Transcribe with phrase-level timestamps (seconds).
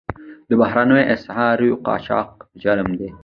[0.49, 2.29] د بهرنیو اسعارو قاچاق
[2.61, 3.09] جرم دی